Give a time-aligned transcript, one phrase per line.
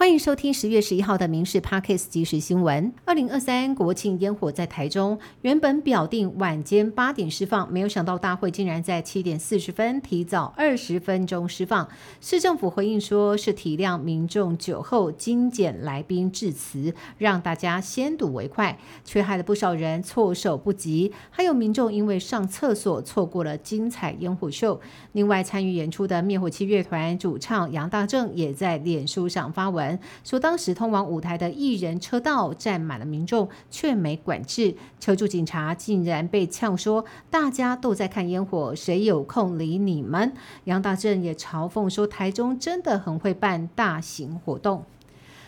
[0.00, 2.86] 欢迎收听十月十一号的《民事 Parkes 即时新闻》。
[3.04, 11.86] 二零二三国庆烟火在台中，原本表定晚间八点释放，没有想到大会竟然在七点四十分提早二十分钟释放。
[12.18, 21.12] 市政府回应说，是体谅民众酒后精简来宾致辞，让大家先睹为快，却害了不少人措手不及。
[21.28, 24.80] 还有民众因为上厕所错过了精彩烟火秀。
[25.12, 29.89] 另外，参与演出的灭火器乐团主唱杨大正也在脸书上发文。
[30.22, 40.32] 说当时通往舞台的艺人车道站满了民众，却没管制，求助警察竟然被呛说：“大家都在看烟火，谁有空理你们？”
[40.64, 44.84] 杨大正也嘲讽说：“台中真的很会办大型活动。”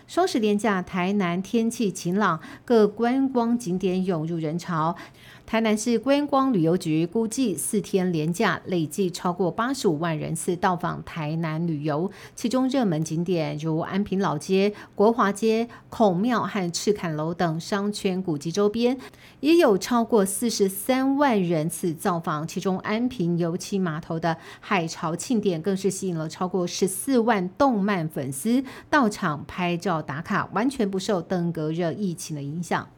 [0.09, 4.97] 双十连假，台南天气晴朗，各观光景点涌入人潮。
[5.52, 18.96] 台南市观光旅游局估计，四天连假累计超过八十五万人次到访台南旅游，其中热门景点如安平老街、国华街、孔庙和赤坎楼等商圈古迹周边，
[19.40, 22.49] 也有超过四十三万人次造访。
[22.49, 32.88] 其中安平油漆码头的海潮庆典，更是吸引了超过十四万动漫粉丝到场拍照打卡，完全不受登革热疫情的影响。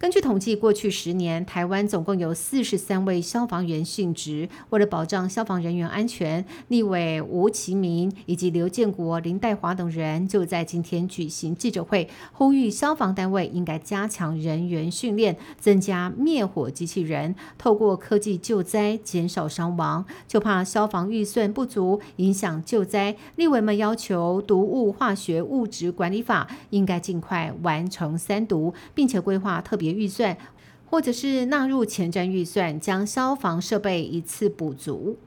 [0.00, 4.48] 根据统计，过去十年，台湾总共有四十三位消防员殉职。
[4.70, 20.06] 为了保障消防人员安全，立委吴其明以及刘建国、林代华等人就在今天举行记者会，呼吁消防单位应该加强人员训练，增加灭火机器人，透过科技救灾，减少伤亡。
[20.26, 23.14] 就怕消防预算不足，影响救灾。
[23.36, 29.89] 立委们要求《毒物化学物质管理法》应该尽快完成三读，并且规划特别。
[29.90, 30.36] 预算，
[30.86, 35.18] 或者是纳入前瞻预算，将消防设备一次补足。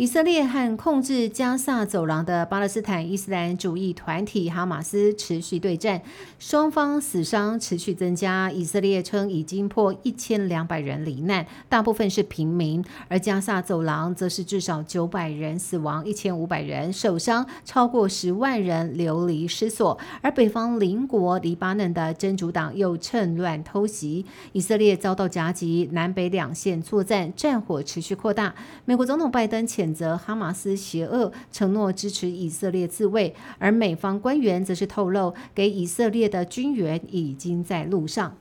[0.00, 6.00] 以色列和控制加萨走廊的巴勒斯坦伊斯兰主义团体哈马斯持续对战，
[6.38, 8.50] 双方死伤持续增加。
[8.50, 19.98] 以色列称已经破一千两百人罹难，大部分是平民；而加萨走廊则是至少九百人死亡，一千五百人受伤，超过十万人流离失所。
[20.22, 28.54] 而北方邻国黎巴嫩的真主党又趁乱偷袭，以色列遭到夹击，南北两线作战，战火持续扩大。
[28.86, 30.00] 美国总统拜登前谴。
[30.00, 38.36] 责哈马斯邪恶，承诺支持以色列自卫，而美方官员则是透露，给以色列的军援已经在路上。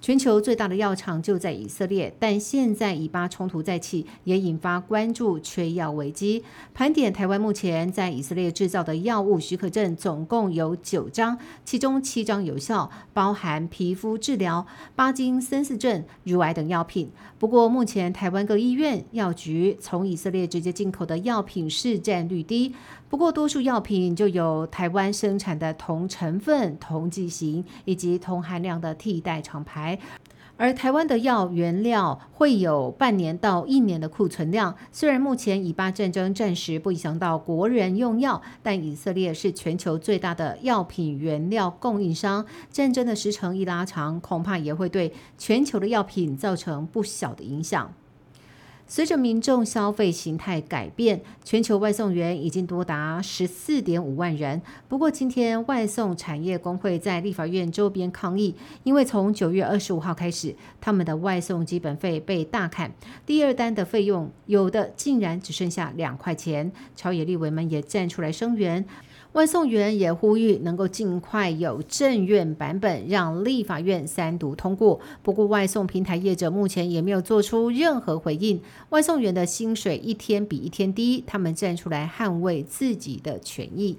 [0.00, 6.44] 全球最大的药厂就在以色列，但现在以巴冲突再起，也引发关注缺药危机。
[6.72, 14.64] 盘点台湾目前在以色列制造的药物许可证总共有九张，其中七张有效，包含皮肤治疗、
[14.94, 17.10] 巴金森氏症、乳癌等药品。
[17.38, 22.72] 不过目前台湾各医院、药局从以色列直接进口的药品市占率低。
[23.08, 29.87] 不过，多数药品就有台湾生产的同成分、同剂型以及同含量的替代厂牌，
[30.56, 34.74] 而台湾的药原料会有半年到一年的库存量。
[34.90, 47.94] 虽然目前以巴战争暂时不影响到国人用药，但以色列是全球最大的药品原料供应商，战争的时程一拉长，恐怕也会对全球的药品造成不小的影响。
[48.90, 54.62] 随着民众消费形态改变，全球外送员已经多达十四点五万人。
[54.88, 58.54] 不过，今天外送产业工会在立法院周边抗议，
[58.84, 62.90] 因为从九月二十五号开始，他们的外送基本费被大砍，
[63.26, 66.72] 第二单的费用有的竟然只剩下两块钱。
[66.96, 68.84] 朝野立委们也站出来声援。
[69.32, 74.98] 外送员也呼吁能够尽快有正院版本，让立法院三读通过。
[75.22, 78.60] 不过，外送平台业者目前也没有做出任何回应。
[78.88, 83.98] 外送员的薪水一天比一天低，他们站出来捍卫自己的权益。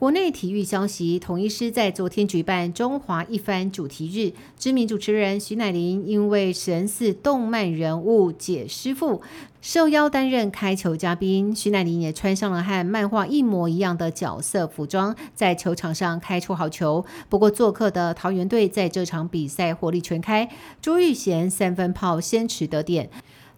[0.00, 9.20] 国内体育消息，统一师在昨天举办中华一番主题日，知名主持人徐乃麟因为神似动漫人物解师傅，
[9.60, 11.54] 受邀担任开球嘉宾。
[11.54, 17.04] 徐乃麟也穿上了和漫画一模一样的角色服装，在球场上开出好球。
[17.28, 20.48] 不过，做客的桃园队在这场比赛火力全开，
[20.80, 23.10] 朱玉贤三分炮先取得点。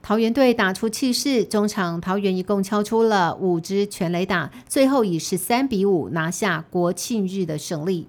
[0.03, 8.09] 桃园队打出气势，中场桃园一共敲出了五支全垒打，最后以十三比五拿下国庆日的胜利。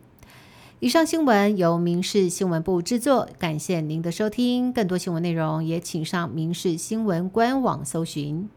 [0.79, 4.73] 以上新闻由民事新闻部制作，感谢您的收听。
[4.73, 8.49] 更多新闻内容也请上民事新闻官网搜寻。